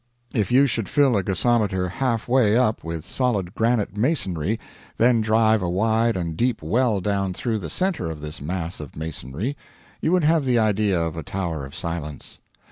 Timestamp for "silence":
11.75-12.39